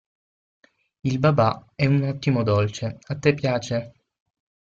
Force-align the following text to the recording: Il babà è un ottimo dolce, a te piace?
Il 1.03 1.19
babà 1.19 1.63
è 1.75 1.85
un 1.85 2.01
ottimo 2.01 2.41
dolce, 2.41 2.97
a 2.99 3.19
te 3.19 3.35
piace? 3.35 3.91